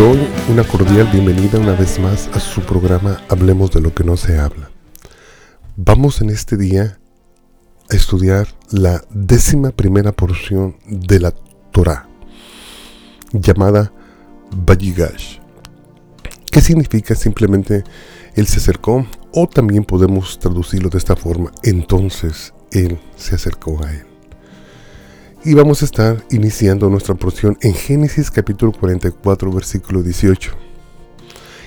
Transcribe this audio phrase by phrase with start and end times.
[0.00, 4.16] doy una cordial bienvenida una vez más a su programa Hablemos de lo que no
[4.16, 4.70] se habla.
[5.76, 6.98] Vamos en este día
[7.90, 11.34] a estudiar la décima primera porción de la
[11.70, 12.08] Torah,
[13.34, 13.92] llamada
[14.56, 15.36] Bayigash.
[16.50, 17.84] ¿Qué significa simplemente
[18.36, 19.06] Él se acercó?
[19.34, 24.09] O también podemos traducirlo de esta forma, entonces Él se acercó a Él.
[25.42, 30.52] Y vamos a estar iniciando nuestra porción en Génesis capítulo 44 versículo 18.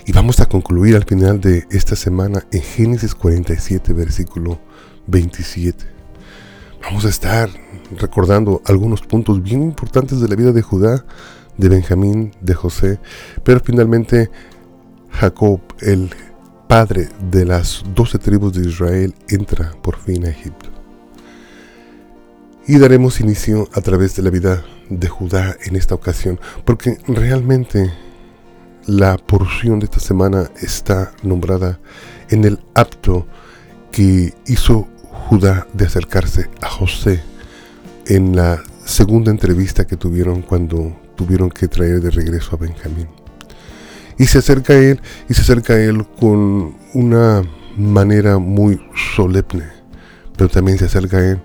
[0.06, 4.60] Y vamos a concluir al final de esta semana en Génesis 47 versículo
[5.08, 5.86] 27.
[6.84, 7.50] Vamos a estar
[7.98, 11.04] recordando algunos puntos bien importantes de la vida de Judá,
[11.58, 13.00] de Benjamín, de José,
[13.44, 14.30] pero finalmente
[15.10, 16.12] Jacob, el
[16.68, 20.73] padre de las doce tribus de Israel, entra por fin a Egipto.
[22.66, 27.92] Y daremos inicio a través de la vida de Judá en esta ocasión, porque realmente
[28.86, 31.80] la porción de esta semana está nombrada
[32.30, 33.28] en el acto
[33.92, 34.88] que hizo
[35.28, 37.22] Judá de acercarse a José
[38.06, 43.08] en la segunda entrevista que tuvieron cuando tuvieron que traer de regreso a Benjamín.
[44.18, 47.44] Y se acerca a él, y se acerca a él con una
[47.78, 48.80] manera muy
[49.16, 49.66] solemne,
[50.38, 51.42] pero también se acerca a él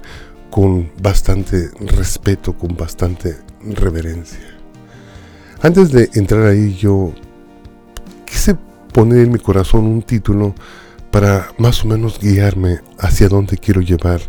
[0.50, 4.40] con bastante respeto, con bastante reverencia.
[5.62, 7.12] Antes de entrar ahí yo
[8.24, 8.56] quise
[8.92, 10.54] poner en mi corazón un título
[11.10, 14.20] para más o menos guiarme hacia dónde quiero llevar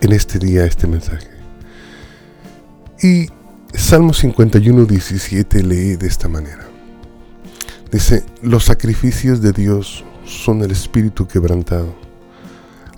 [0.00, 1.30] en este día este mensaje.
[3.02, 3.28] Y
[3.72, 6.66] Salmo 51, 17 leí de esta manera.
[7.90, 12.05] Dice, los sacrificios de Dios son el espíritu quebrantado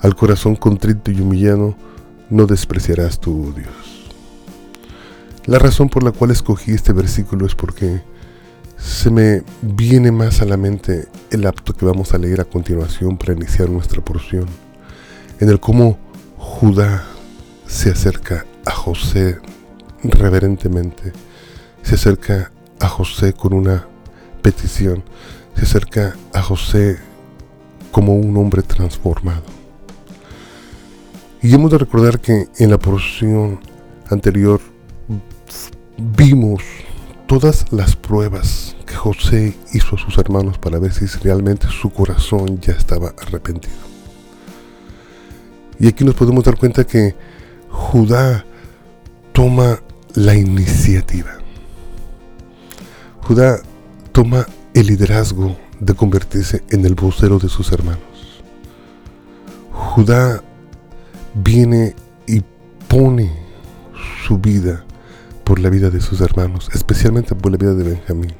[0.01, 1.75] al corazón contrito y humillado
[2.29, 3.73] no despreciarás tú, Dios.
[5.45, 8.01] La razón por la cual escogí este versículo es porque
[8.77, 13.17] se me viene más a la mente el apto que vamos a leer a continuación
[13.17, 14.45] para iniciar nuestra porción,
[15.39, 15.97] en el cómo
[16.37, 17.03] Judá
[17.67, 19.39] se acerca a José
[20.03, 21.11] reverentemente,
[21.83, 23.87] se acerca a José con una
[24.41, 25.03] petición,
[25.55, 26.99] se acerca a José
[27.91, 29.58] como un hombre transformado.
[31.41, 33.59] Y hemos de recordar que en la porción
[34.09, 34.59] anterior
[35.97, 36.61] vimos
[37.27, 42.59] todas las pruebas que José hizo a sus hermanos para ver si realmente su corazón
[42.59, 43.77] ya estaba arrepentido.
[45.79, 47.15] Y aquí nos podemos dar cuenta que
[47.69, 48.43] Judá
[49.31, 49.79] toma
[50.15, 51.37] la iniciativa.
[53.21, 53.61] Judá
[54.11, 58.01] toma el liderazgo de convertirse en el vocero de sus hermanos.
[59.71, 60.43] Judá
[61.43, 61.95] viene
[62.27, 62.41] y
[62.87, 63.31] pone
[64.25, 64.83] su vida
[65.43, 68.33] por la vida de sus hermanos, especialmente por la vida de Benjamín.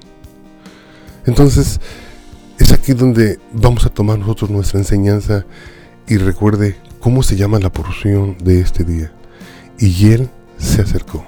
[1.25, 1.79] Entonces,
[2.57, 5.45] es aquí donde vamos a tomar nosotros nuestra enseñanza
[6.07, 9.11] y recuerde cómo se llama la porción de este día.
[9.79, 11.25] Y él se acercó.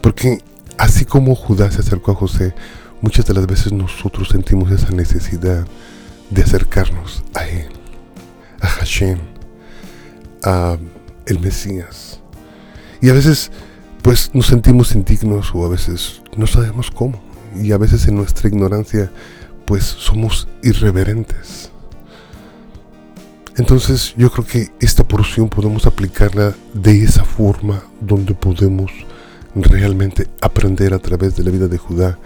[0.00, 0.42] Porque
[0.78, 2.54] así como Judá se acercó a José,
[3.02, 5.66] muchas de las veces nosotros sentimos esa necesidad
[6.30, 7.68] de acercarnos a él,
[8.60, 9.18] a Hashem,
[11.26, 12.20] el Mesías.
[13.00, 13.50] Y a veces
[14.02, 17.20] pues nos sentimos indignos o a veces no sabemos cómo.
[17.60, 19.10] Y a veces en nuestra ignorancia
[19.66, 21.70] pues somos irreverentes.
[23.56, 28.92] Entonces yo creo que esta porción podemos aplicarla de esa forma donde podemos
[29.54, 32.18] realmente aprender a través de la vida de Judá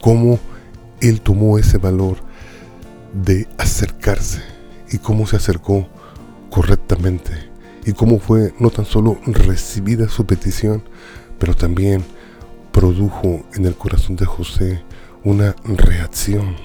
[0.00, 0.38] cómo
[1.00, 2.18] él tomó ese valor
[3.12, 4.42] de acercarse
[4.90, 5.88] y cómo se acercó
[6.50, 7.53] correctamente
[7.84, 10.82] y cómo fue no tan solo recibida su petición,
[11.38, 12.04] pero también
[12.72, 14.82] produjo en el corazón de José
[15.22, 16.56] una reacción,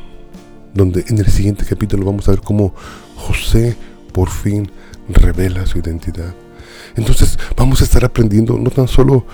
[0.73, 2.73] donde en el siguiente capítulo vamos a ver cómo
[3.15, 3.75] José
[4.13, 4.71] por fin
[5.07, 6.33] revela su identidad.
[6.95, 9.25] Entonces vamos a estar aprendiendo no tan solo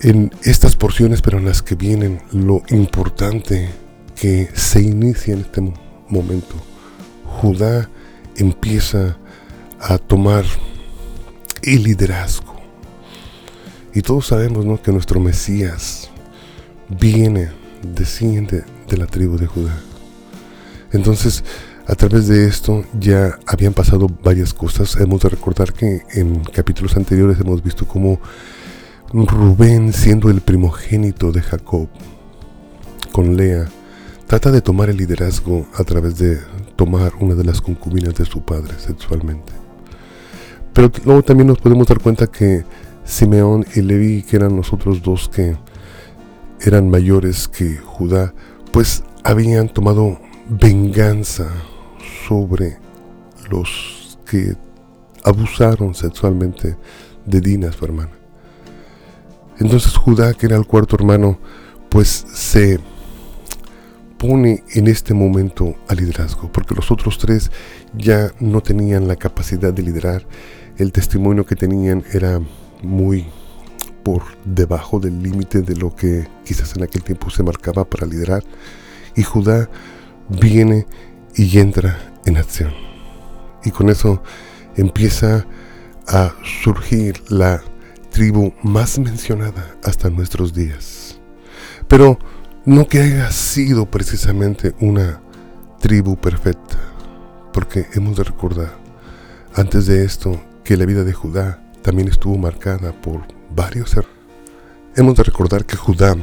[0.00, 3.68] en estas porciones, pero en las que vienen lo importante
[4.14, 5.60] que se inicia en este
[6.08, 6.54] momento.
[7.24, 7.88] Judá
[8.36, 9.16] empieza
[9.80, 10.44] a tomar
[11.74, 12.56] el liderazgo.
[13.94, 14.80] Y todos sabemos ¿no?
[14.80, 16.10] que nuestro Mesías
[16.88, 17.50] viene,
[17.82, 19.78] desciende de la tribu de Judá.
[20.92, 21.44] Entonces,
[21.86, 24.96] a través de esto ya habían pasado varias cosas.
[24.96, 28.20] Hemos de recordar que en capítulos anteriores hemos visto cómo
[29.12, 31.88] Rubén, siendo el primogénito de Jacob,
[33.10, 33.68] con Lea,
[34.26, 36.38] trata de tomar el liderazgo a través de
[36.76, 39.67] tomar una de las concubinas de su padre sexualmente.
[40.78, 42.62] Pero luego también nos podemos dar cuenta que
[43.04, 45.56] Simeón y Levi, que eran los otros dos que
[46.60, 48.32] eran mayores que Judá,
[48.70, 51.48] pues habían tomado venganza
[52.28, 52.78] sobre
[53.50, 54.54] los que
[55.24, 56.76] abusaron sexualmente
[57.26, 58.12] de Dina, su hermana.
[59.58, 61.40] Entonces Judá, que era el cuarto hermano,
[61.88, 62.78] pues se
[64.16, 67.50] pone en este momento al liderazgo, porque los otros tres
[67.96, 70.24] ya no tenían la capacidad de liderar,
[70.78, 72.40] el testimonio que tenían era
[72.82, 73.26] muy
[74.04, 78.42] por debajo del límite de lo que quizás en aquel tiempo se marcaba para liderar,
[79.14, 79.68] y Judá
[80.28, 80.86] viene
[81.34, 82.72] y entra en acción.
[83.64, 84.22] Y con eso
[84.76, 85.46] empieza
[86.06, 86.32] a
[86.62, 87.62] surgir la
[88.10, 91.20] tribu más mencionada hasta nuestros días.
[91.88, 92.18] Pero
[92.64, 95.20] no que haya sido precisamente una
[95.80, 96.78] tribu perfecta,
[97.52, 98.76] porque hemos de recordar,
[99.54, 103.22] antes de esto, que la vida de Judá también estuvo marcada por
[103.56, 104.12] varios errores.
[104.96, 106.14] Hemos de recordar que Judá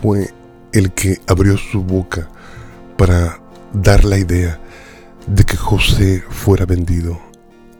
[0.00, 0.32] fue
[0.72, 2.28] el que abrió su boca
[2.96, 3.40] para
[3.72, 4.60] dar la idea
[5.26, 7.18] de que José fuera vendido.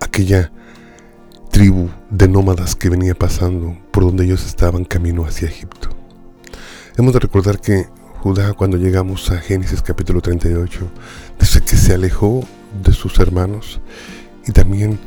[0.01, 0.51] Aquella
[1.53, 5.91] tribu de nómadas que venía pasando por donde ellos estaban camino hacia Egipto.
[6.97, 7.87] Hemos de recordar que
[8.19, 10.91] Judá, cuando llegamos a Génesis capítulo 38,
[11.39, 12.45] dice que se alejó
[12.83, 13.81] de sus hermanos
[14.45, 14.99] y también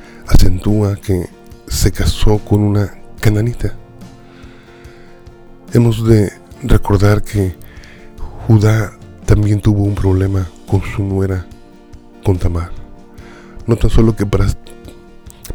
[1.01, 1.29] que
[1.67, 3.73] se casó con una cananita.
[5.73, 6.31] Hemos de
[6.63, 7.55] recordar que
[8.47, 8.93] Judá
[9.25, 11.45] también tuvo un problema con su nuera,
[12.23, 12.71] con Tamar.
[13.65, 14.25] No tan solo que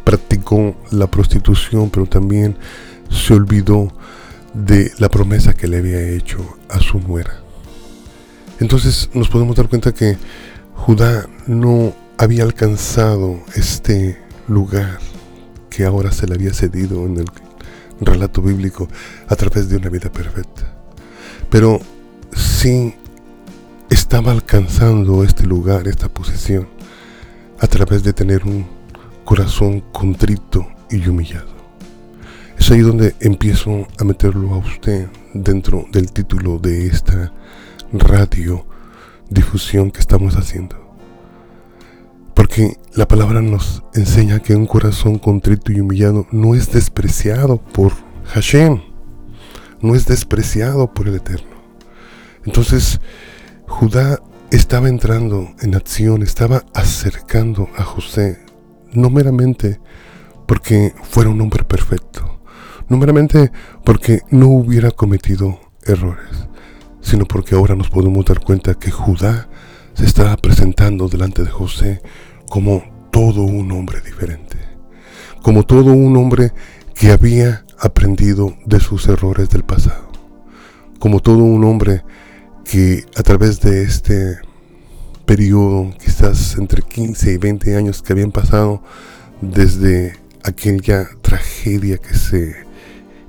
[0.03, 2.57] practicó la prostitución, pero también
[3.09, 3.91] se olvidó
[4.53, 7.41] de la promesa que le había hecho a su nuera.
[8.59, 10.17] Entonces nos podemos dar cuenta que
[10.75, 14.99] Judá no había alcanzado este lugar
[15.69, 17.27] que ahora se le había cedido en el
[18.01, 18.87] relato bíblico
[19.27, 20.75] a través de una vida perfecta.
[21.49, 21.79] Pero
[22.33, 22.93] sí
[23.89, 26.67] estaba alcanzando este lugar, esta posición,
[27.59, 28.65] a través de tener un
[29.23, 31.49] corazón contrito y humillado.
[32.57, 37.31] Es ahí donde empiezo a meterlo a usted dentro del título de esta
[37.93, 38.65] radio
[39.29, 40.88] difusión que estamos haciendo.
[42.39, 47.91] Porque la palabra nos enseña que un corazón contrito y humillado no es despreciado por
[48.27, 48.81] Hashem,
[49.81, 51.49] no es despreciado por el Eterno.
[52.45, 53.01] Entonces,
[53.67, 54.21] Judá
[54.51, 58.39] estaba entrando en acción, estaba acercando a José,
[58.93, 59.81] no meramente
[60.47, 62.39] porque fuera un hombre perfecto,
[62.87, 63.51] no meramente
[63.83, 66.47] porque no hubiera cometido errores,
[67.01, 69.49] sino porque ahora nos podemos dar cuenta que Judá
[69.93, 72.01] se estaba presentando delante de José
[72.49, 74.57] como todo un hombre diferente,
[75.41, 76.51] como todo un hombre
[76.95, 80.11] que había aprendido de sus errores del pasado,
[80.99, 82.03] como todo un hombre
[82.65, 84.39] que a través de este
[85.25, 88.81] periodo, quizás entre 15 y 20 años que habían pasado
[89.41, 92.55] desde aquella tragedia que se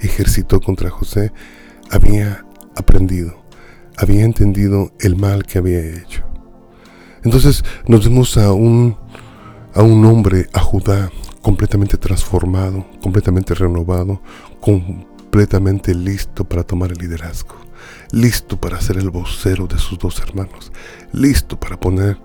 [0.01, 1.33] ejercitó contra José,
[1.91, 2.45] había
[2.75, 3.43] aprendido,
[3.97, 6.25] había entendido el mal que había hecho.
[7.23, 8.97] Entonces nos vemos a un,
[9.75, 11.11] a un hombre, a Judá,
[11.43, 14.21] completamente transformado, completamente renovado,
[14.61, 17.61] completamente listo para tomar el liderazgo
[18.13, 20.73] listo para ser el vocero de sus dos hermanos,
[21.13, 22.19] listo para poner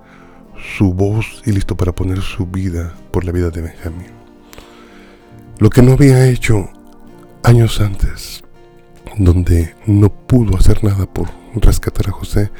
[0.77, 4.11] su voz y listo para poner su vida por la vida de Benjamín.
[5.59, 6.69] Lo que no había hecho
[7.43, 8.43] años antes,
[9.17, 12.51] donde no pudo hacer nada por rescatar a José,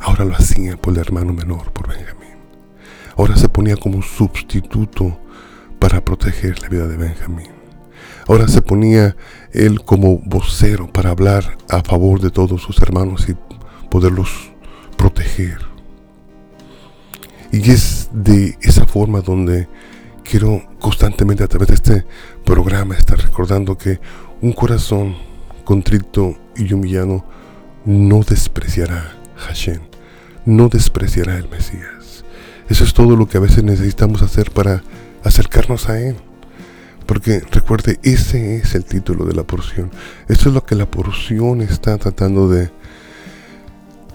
[0.00, 2.23] ahora lo hacía por el hermano menor, por Benjamín.
[3.16, 5.18] Ahora se ponía como sustituto
[5.78, 7.48] para proteger la vida de Benjamín.
[8.26, 9.16] Ahora se ponía
[9.52, 13.36] él como vocero para hablar a favor de todos sus hermanos y
[13.88, 14.50] poderlos
[14.96, 15.58] proteger.
[17.52, 19.68] Y es de esa forma donde
[20.24, 22.06] quiero constantemente a través de este
[22.44, 24.00] programa estar recordando que
[24.40, 25.14] un corazón
[25.64, 27.24] contrito y humillado
[27.84, 29.80] no despreciará Hashem,
[30.46, 31.93] no despreciará el Mesías.
[32.68, 34.82] Eso es todo lo que a veces necesitamos hacer para
[35.22, 36.16] acercarnos a Él.
[37.06, 39.90] Porque recuerde, ese es el título de la porción.
[40.28, 42.70] Eso es lo que la porción está tratando de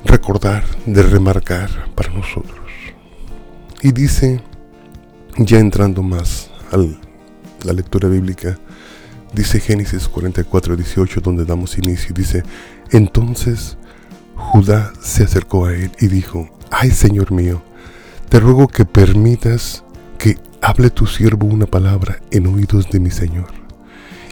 [0.06, 2.60] recordar, de remarcar para nosotros.
[3.82, 4.41] Y dice,
[5.38, 6.77] ya entrando más a
[7.65, 8.58] la lectura bíblica,
[9.34, 12.44] dice Génesis 44, 18, donde damos inicio, dice,
[12.91, 13.77] entonces
[14.36, 17.62] Judá se acercó a él y dijo, ay Señor mío,
[18.29, 19.83] te ruego que permitas
[20.19, 23.48] que hable tu siervo una palabra en oídos de mi Señor,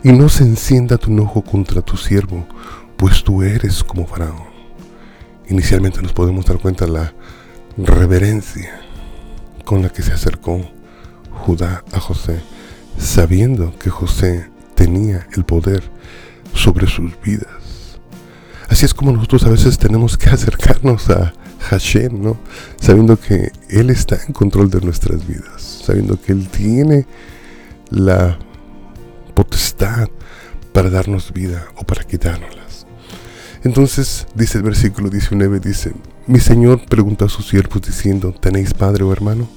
[0.04, 2.48] y no se encienda tu enojo contra tu siervo,
[2.96, 4.56] pues tú eres como Faraón.
[5.50, 7.14] Inicialmente nos podemos dar cuenta de la
[7.78, 8.82] reverencia
[9.66, 10.62] con la que se acercó
[11.32, 12.42] Judá a José,
[13.00, 15.84] sabiendo que José tenía el poder
[16.54, 18.00] sobre sus vidas.
[18.70, 21.34] Así es como nosotros a veces tenemos que acercarnos a
[21.70, 22.38] Hashem, ¿no?
[22.80, 27.06] Sabiendo que Él está en control de nuestras vidas, sabiendo que Él tiene
[27.90, 28.38] la
[29.34, 30.08] potestad
[30.74, 32.86] para darnos vida o para quitárnoslas.
[33.64, 35.94] Entonces, dice el versículo 19, dice,
[36.28, 39.48] mi Señor preguntó a sus siervos diciendo, ¿tenéis padre o hermano?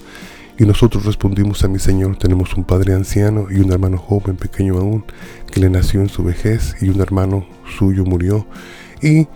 [0.58, 4.78] Y nosotros respondimos a mi Señor, tenemos un padre anciano y un hermano joven, pequeño
[4.78, 5.04] aún,
[5.50, 7.46] que le nació en su vejez y un hermano
[7.78, 8.46] suyo murió
[9.00, 9.26] y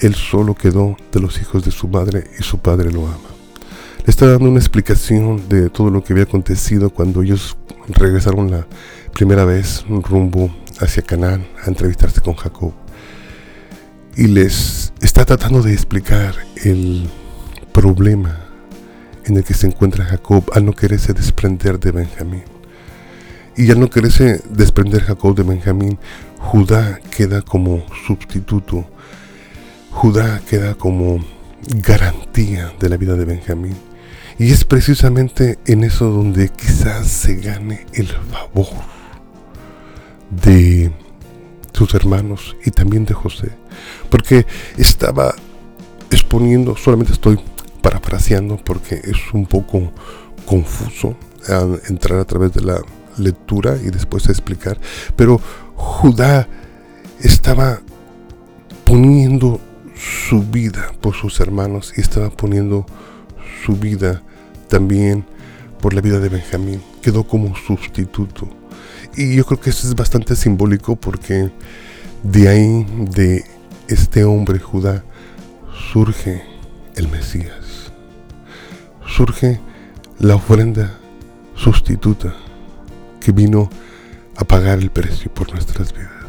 [0.00, 3.30] él solo quedó de los hijos de su madre y su padre lo ama.
[4.04, 7.56] Le está dando una explicación de todo lo que había acontecido cuando ellos
[7.88, 8.66] regresaron la
[9.12, 12.72] primera vez rumbo hacia Canaán a entrevistarse con Jacob.
[14.16, 16.34] Y les está tratando de explicar
[16.64, 17.08] el
[17.72, 18.46] problema
[19.24, 22.44] en el que se encuentra Jacob al no quererse desprender de Benjamín.
[23.56, 25.98] Y al no quererse desprender Jacob de Benjamín,
[26.38, 28.86] Judá queda como sustituto
[29.96, 31.24] Judá queda como
[31.78, 33.74] garantía de la vida de Benjamín.
[34.38, 38.68] Y es precisamente en eso donde quizás se gane el favor
[40.30, 40.92] de
[41.72, 43.52] sus hermanos y también de José.
[44.10, 44.44] Porque
[44.76, 45.34] estaba
[46.10, 47.40] exponiendo, solamente estoy
[47.80, 49.92] parafraseando porque es un poco
[50.44, 51.16] confuso
[51.88, 52.82] entrar a través de la
[53.16, 54.78] lectura y después explicar.
[55.16, 55.40] Pero
[55.74, 56.46] Judá
[57.22, 57.80] estaba
[58.84, 59.58] poniendo
[59.96, 62.86] su vida por sus hermanos y estaba poniendo
[63.64, 64.22] su vida
[64.68, 65.24] también
[65.80, 66.82] por la vida de Benjamín.
[67.02, 68.48] Quedó como sustituto.
[69.16, 71.50] Y yo creo que eso es bastante simbólico porque
[72.22, 73.44] de ahí, de
[73.88, 75.04] este hombre Judá,
[75.92, 76.42] surge
[76.96, 77.92] el Mesías.
[79.06, 79.60] Surge
[80.18, 80.98] la ofrenda
[81.54, 82.34] sustituta
[83.20, 83.70] que vino
[84.36, 86.25] a pagar el precio por nuestras vidas.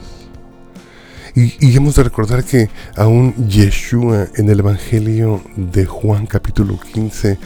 [1.40, 7.38] Y, hemos de recordar que aún Yeshua en el Evangelio de Juan capítulo 15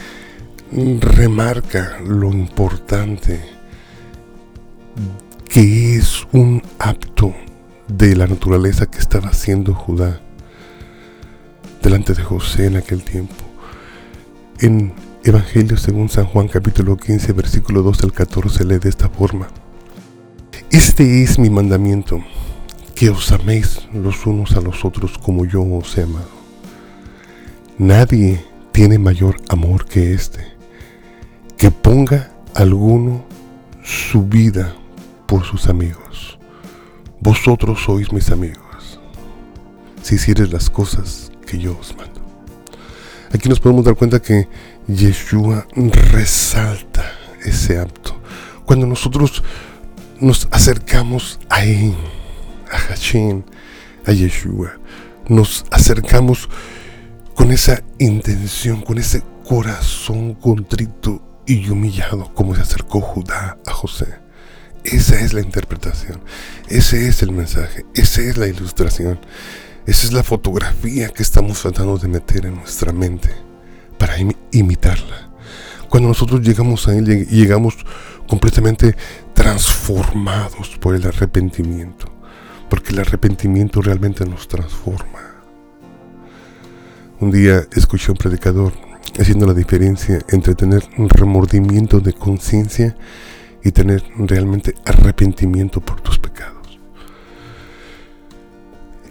[0.98, 3.38] remarca lo importante
[5.46, 7.34] que es un acto
[7.86, 10.22] de la naturaleza que estaba haciendo Judá
[11.82, 13.44] delante de José en aquel tiempo.
[14.60, 19.48] En Evangelio según San Juan capítulo 15 versículo 2 al 14 lee de esta forma.
[20.70, 22.24] Este es mi mandamiento
[23.02, 26.30] que os améis los unos a los otros como yo os he amado.
[27.76, 30.46] Nadie tiene mayor amor que este,
[31.56, 33.24] que ponga alguno
[33.82, 34.76] su vida
[35.26, 36.38] por sus amigos.
[37.18, 39.00] Vosotros sois mis amigos,
[40.00, 42.20] si hicieres las cosas que yo os mando.
[43.32, 44.46] Aquí nos podemos dar cuenta que
[44.86, 45.66] Yeshua
[46.12, 47.04] resalta
[47.44, 48.14] ese acto.
[48.64, 49.42] Cuando nosotros
[50.20, 51.96] nos acercamos a Él,
[52.72, 53.42] a Hashem,
[54.06, 54.78] a Yeshua.
[55.28, 56.48] Nos acercamos
[57.34, 64.06] con esa intención, con ese corazón contrito y humillado, como se acercó Judá a José.
[64.84, 66.20] Esa es la interpretación,
[66.68, 69.20] ese es el mensaje, esa es la ilustración,
[69.86, 73.30] esa es la fotografía que estamos tratando de meter en nuestra mente
[73.96, 74.16] para
[74.50, 75.30] imitarla.
[75.88, 77.76] Cuando nosotros llegamos a Él, llegamos
[78.26, 78.96] completamente
[79.34, 82.21] transformados por el arrepentimiento
[82.72, 85.20] porque el arrepentimiento realmente nos transforma.
[87.20, 88.72] Un día escuché a un predicador
[89.20, 92.96] haciendo la diferencia entre tener un remordimiento de conciencia
[93.62, 96.80] y tener realmente arrepentimiento por tus pecados.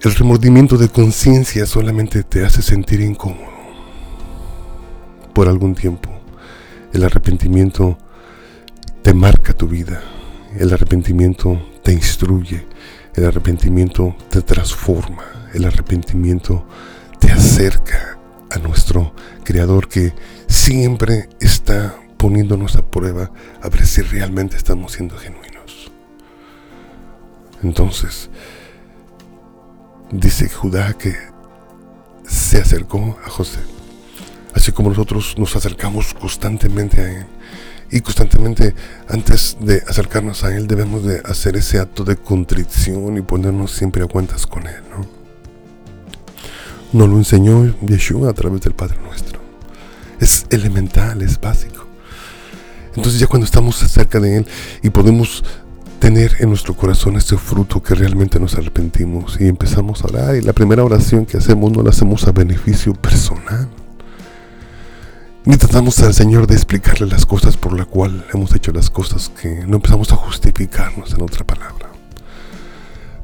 [0.02, 3.46] El remordimiento de conciencia solamente te hace sentir incómodo
[5.36, 6.10] por algún tiempo.
[6.94, 7.96] El arrepentimiento
[9.04, 10.02] te marca tu vida.
[10.58, 12.66] El arrepentimiento te instruye.
[13.14, 16.66] El arrepentimiento te transforma, el arrepentimiento
[17.20, 18.18] te acerca
[18.50, 19.14] a nuestro
[19.44, 20.14] Creador que
[20.48, 25.92] siempre está poniéndonos a prueba a ver si realmente estamos siendo genuinos.
[27.64, 28.30] Entonces,
[30.12, 31.16] dice Judá que
[32.26, 33.60] se acercó a José,
[34.54, 37.26] así como nosotros nos acercamos constantemente a Él
[37.92, 38.74] y constantemente
[39.10, 44.04] antes de acercarnos a Él debemos de hacer ese acto de contrición y ponernos siempre
[44.04, 44.82] a cuentas con Él.
[44.90, 45.06] ¿no?
[46.94, 49.42] Nos lo enseñó Yeshua a través del Padre Nuestro.
[50.20, 51.86] Es elemental, es básico.
[52.96, 54.48] Entonces ya cuando estamos cerca de Él
[54.82, 55.44] y podemos
[56.00, 60.42] tener en nuestro corazón este fruto que realmente nos arrepentimos y empezamos a orar y
[60.42, 63.70] la primera oración que hacemos no la hacemos a beneficio personal.
[65.44, 69.30] Ni tratamos al Señor de explicarle las cosas por la cual hemos hecho las cosas
[69.30, 71.90] que no empezamos a justificarnos en otra palabra.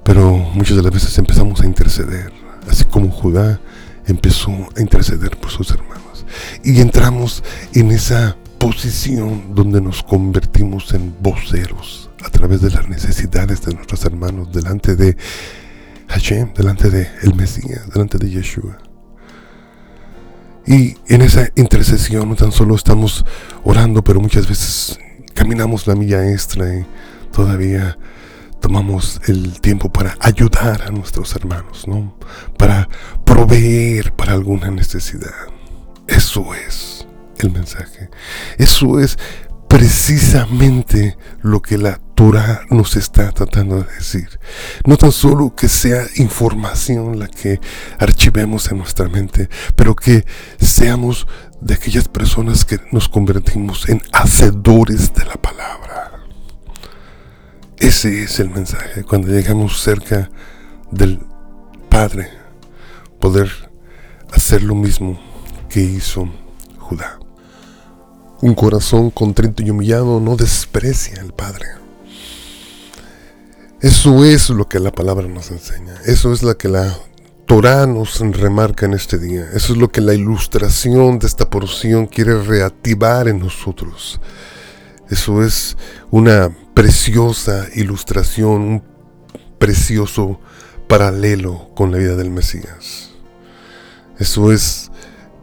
[0.03, 2.33] Pero muchas de las veces empezamos a interceder,
[2.67, 3.59] así como Judá
[4.07, 6.25] empezó a interceder por sus hermanos.
[6.63, 7.43] Y entramos
[7.75, 14.03] en esa posición donde nos convertimos en voceros a través de las necesidades de nuestros
[14.05, 15.15] hermanos delante de
[16.07, 18.86] Hashem, delante de Mesías, delante de Yeshua.
[20.67, 23.25] Y en esa intercesión no tan solo estamos
[23.63, 24.99] orando, pero muchas veces
[25.33, 26.85] caminamos la milla extra y
[27.31, 27.97] todavía
[28.59, 32.17] tomamos el tiempo para ayudar a nuestros hermanos, ¿no?
[32.57, 32.89] Para
[33.23, 35.31] proveer para alguna necesidad.
[36.05, 37.07] Eso es
[37.37, 38.09] el mensaje.
[38.57, 39.17] Eso es
[39.67, 44.39] precisamente lo que la Torah nos está tratando de decir.
[44.85, 47.59] No tan solo que sea información la que
[47.99, 50.25] archivemos en nuestra mente, pero que
[50.59, 51.27] seamos
[51.61, 56.11] de aquellas personas que nos convertimos en hacedores de la palabra.
[57.77, 59.03] Ese es el mensaje.
[59.03, 60.29] Cuando llegamos cerca
[60.91, 61.19] del
[61.89, 62.29] Padre,
[63.19, 63.51] poder
[64.31, 65.19] hacer lo mismo
[65.69, 66.27] que hizo
[66.79, 67.19] Judá.
[68.41, 71.65] Un corazón contrito y humillado no desprecia al Padre.
[73.81, 75.93] Eso es lo que la palabra nos enseña.
[76.05, 76.97] Eso es lo que la
[77.47, 79.47] Torah nos remarca en este día.
[79.53, 84.19] Eso es lo que la ilustración de esta porción quiere reactivar en nosotros.
[85.09, 85.77] Eso es
[86.11, 88.83] una preciosa ilustración, un
[89.57, 90.39] precioso
[90.87, 93.11] paralelo con la vida del Mesías.
[94.19, 94.86] Eso es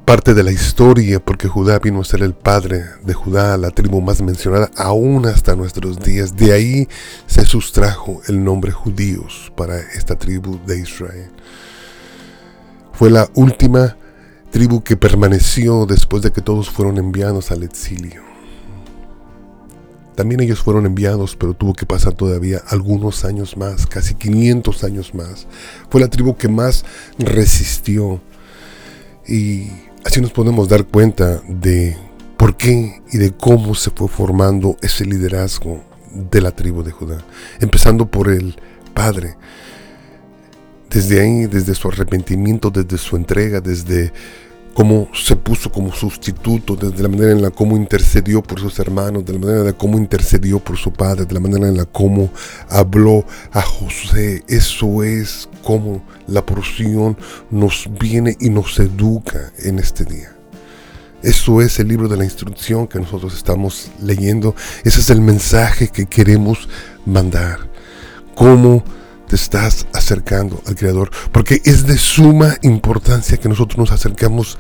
[0.04, 4.00] parte de la historia porque Judá vino a ser el padre de Judá, la tribu
[4.00, 6.36] más mencionada aún hasta nuestros días.
[6.36, 6.88] De ahí
[7.26, 11.30] se sustrajo el nombre judíos para esta tribu de Israel.
[12.92, 13.96] Fue la última
[14.50, 18.22] tribu que permaneció después de que todos fueron enviados al exilio.
[20.14, 25.14] También ellos fueron enviados, pero tuvo que pasar todavía algunos años más, casi 500 años
[25.14, 25.48] más.
[25.90, 26.84] Fue la tribu que más
[27.18, 28.20] resistió.
[29.26, 29.70] Y
[30.04, 31.96] Así nos podemos dar cuenta de
[32.36, 37.24] por qué y de cómo se fue formando ese liderazgo de la tribu de Judá,
[37.60, 38.54] empezando por el
[38.92, 39.36] Padre.
[40.90, 44.12] Desde ahí, desde su arrepentimiento, desde su entrega, desde
[44.74, 49.24] cómo se puso como sustituto, desde la manera en la cómo intercedió por sus hermanos,
[49.24, 51.84] de la manera en la cómo intercedió por su padre, de la manera en la
[51.84, 52.30] cómo
[52.68, 54.44] habló a José.
[54.48, 57.16] Eso es cómo la porción
[57.50, 60.34] nos viene y nos educa en este día.
[61.22, 64.54] Eso es el libro de la instrucción que nosotros estamos leyendo.
[64.84, 66.68] Ese es el mensaje que queremos
[67.06, 67.60] mandar.
[68.34, 68.84] Cómo
[69.28, 71.10] te estás acercando al Creador.
[71.32, 74.58] Porque es de suma importancia que nosotros nos acercamos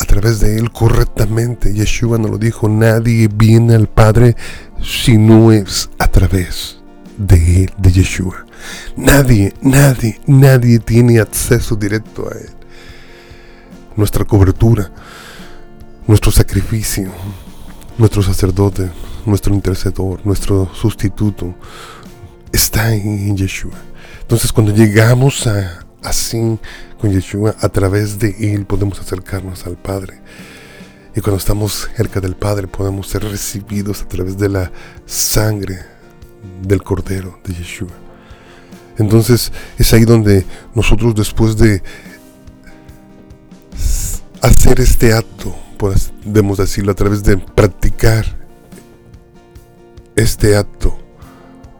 [0.00, 1.72] a través de Él correctamente.
[1.74, 4.36] Yeshua nos lo dijo, nadie viene al Padre
[4.82, 6.78] si no es a través
[7.18, 8.46] de Él, de Yeshua.
[8.96, 12.50] Nadie, nadie, nadie tiene acceso directo a Él.
[13.96, 14.90] Nuestra cobertura,
[16.06, 17.10] nuestro sacrificio,
[17.98, 18.90] nuestro sacerdote,
[19.26, 21.54] nuestro intercedor, nuestro sustituto,
[22.52, 23.89] está en Yeshua.
[24.30, 26.56] Entonces cuando llegamos a, así
[27.00, 30.20] con Yeshua, a través de Él podemos acercarnos al Padre.
[31.16, 34.70] Y cuando estamos cerca del Padre podemos ser recibidos a través de la
[35.04, 35.80] sangre
[36.62, 37.90] del Cordero de Yeshua.
[38.98, 41.82] Entonces es ahí donde nosotros después de
[44.42, 48.26] hacer este acto, podemos decirlo, a través de practicar
[50.14, 50.96] este acto,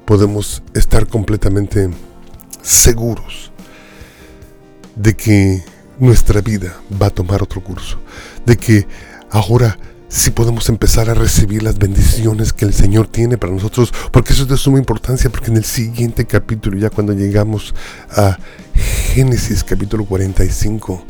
[0.05, 1.91] podemos estar completamente
[2.62, 3.53] seguros
[4.96, 5.64] de que
[5.99, 7.99] nuestra vida va a tomar otro curso,
[8.46, 8.87] de que
[9.31, 14.33] ahora sí podemos empezar a recibir las bendiciones que el Señor tiene para nosotros, porque
[14.33, 17.75] eso es de suma importancia, porque en el siguiente capítulo, ya cuando llegamos
[18.11, 18.37] a
[18.75, 21.05] Génesis capítulo 45,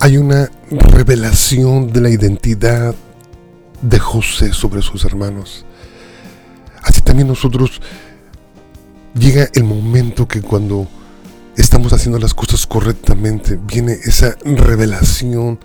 [0.00, 2.94] hay una revelación de la identidad
[3.82, 5.64] de José sobre sus hermanos.
[6.82, 7.80] Así también nosotros
[9.18, 10.86] llega el momento que cuando
[11.56, 15.58] estamos haciendo las cosas correctamente, viene esa revelación,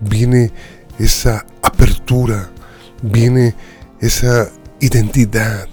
[0.00, 0.52] viene
[0.98, 2.50] esa apertura,
[3.02, 3.54] viene
[4.00, 5.68] esa identidad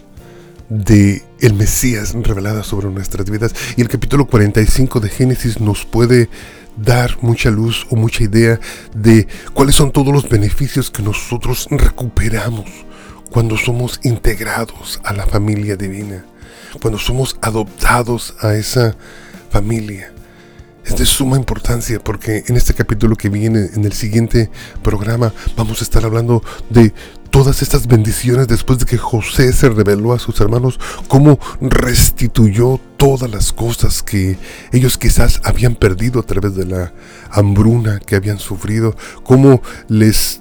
[0.69, 3.53] de el Mesías revelada sobre nuestras vidas.
[3.75, 6.29] Y el capítulo 45 de Génesis nos puede
[6.77, 8.59] dar mucha luz o mucha idea
[8.93, 12.65] de cuáles son todos los beneficios que nosotros recuperamos
[13.31, 16.25] cuando somos integrados a la familia divina,
[16.81, 18.95] cuando somos adoptados a esa
[19.49, 20.11] familia.
[20.85, 24.51] Es de suma importancia porque en este capítulo que viene, en el siguiente
[24.83, 26.93] programa, vamos a estar hablando de
[27.35, 33.29] todas estas bendiciones después de que José se reveló a sus hermanos, cómo restituyó todas
[33.29, 34.37] las cosas que
[34.71, 36.93] ellos quizás habían perdido a través de la
[37.31, 40.39] hambruna que habían sufrido, cómo les,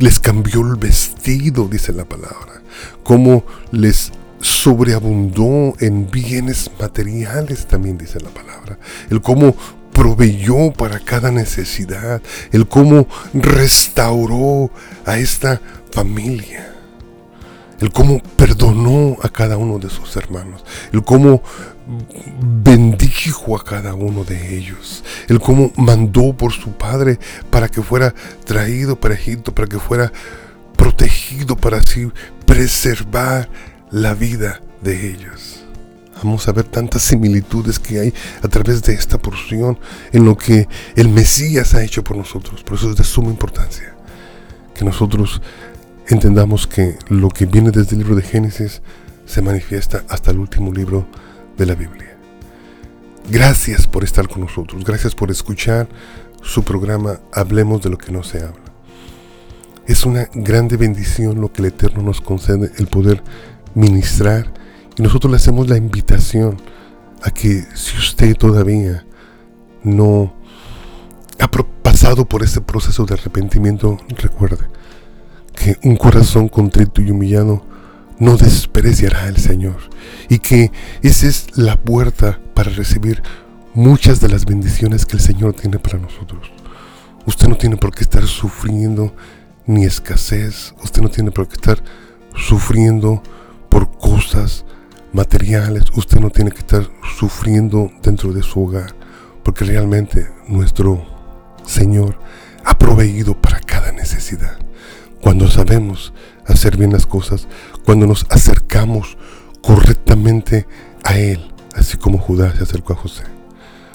[0.00, 2.60] les cambió el vestido, dice la palabra,
[3.04, 8.78] cómo les sobreabundó en bienes materiales, también dice la palabra.
[9.10, 9.54] El cómo
[9.92, 12.20] proveyó para cada necesidad,
[12.52, 14.70] el cómo restauró
[15.06, 16.74] a esta familia,
[17.80, 21.42] el cómo perdonó a cada uno de sus hermanos, el cómo
[22.42, 27.18] bendijo a cada uno de ellos, el cómo mandó por su padre
[27.48, 30.12] para que fuera traído para Egipto, para que fuera
[30.76, 32.12] protegido, para así
[32.44, 33.48] preservar
[33.90, 35.64] la vida de ellos.
[36.22, 39.78] Vamos a ver tantas similitudes que hay a través de esta porción
[40.12, 42.62] en lo que el Mesías ha hecho por nosotros.
[42.62, 43.94] Por eso es de suma importancia
[44.74, 45.40] que nosotros
[46.08, 48.82] entendamos que lo que viene desde el libro de Génesis
[49.24, 51.06] se manifiesta hasta el último libro
[51.56, 52.16] de la Biblia.
[53.28, 55.88] Gracias por estar con nosotros, gracias por escuchar
[56.42, 58.72] su programa Hablemos de lo que no se habla.
[59.86, 63.22] Es una grande bendición lo que el Eterno nos concede, el poder
[63.76, 64.52] ministrar
[64.96, 66.56] y nosotros le hacemos la invitación
[67.22, 69.06] a que si usted todavía
[69.84, 70.34] no
[71.38, 71.48] ha
[71.82, 74.66] pasado por ese proceso de arrepentimiento, recuerde
[75.54, 77.64] que un corazón contrito y humillado
[78.18, 79.76] no despreciará al Señor
[80.30, 83.22] y que esa es la puerta para recibir
[83.74, 86.50] muchas de las bendiciones que el Señor tiene para nosotros.
[87.26, 89.14] Usted no tiene por qué estar sufriendo
[89.66, 91.82] ni escasez, usted no tiene por qué estar
[92.34, 93.22] sufriendo
[93.68, 94.64] por cosas
[95.12, 98.94] materiales, usted no tiene que estar sufriendo dentro de su hogar,
[99.42, 101.04] porque realmente nuestro
[101.64, 102.18] Señor
[102.64, 104.58] ha proveído para cada necesidad.
[105.20, 106.12] Cuando sabemos
[106.46, 107.48] hacer bien las cosas,
[107.84, 109.16] cuando nos acercamos
[109.62, 110.66] correctamente
[111.04, 113.24] a Él, así como Judá se acercó a José.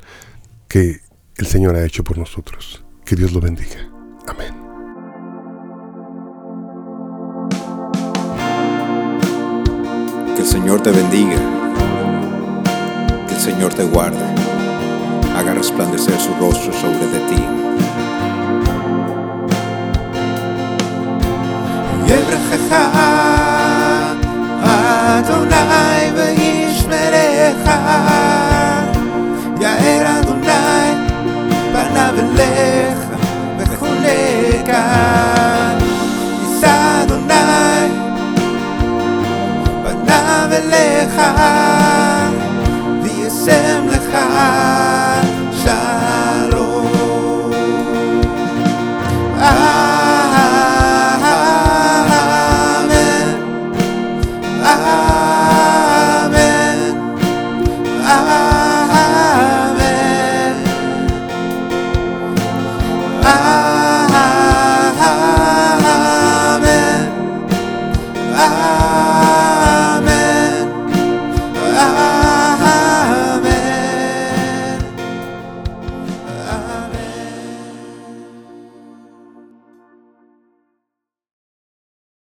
[0.68, 1.00] que
[1.36, 2.84] el Señor ha hecho por nosotros.
[3.04, 3.88] Que Dios lo bendiga.
[4.28, 4.54] Amén.
[10.36, 11.36] Que el Señor te bendiga.
[13.26, 14.24] Que el Señor te guarde.
[15.36, 17.60] Haga resplandecer su rostro sobre de ti.
[25.20, 27.76] i don't know if i'll be Adonai v'yishmerecha
[29.62, 30.88] Ya'er Adonai
[31.74, 33.16] panav lecha
[33.58, 35.59] v'chulekah